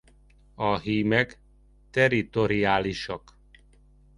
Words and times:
A 0.55 0.77
hímek 0.77 1.39
territoriálisak. 1.91 3.37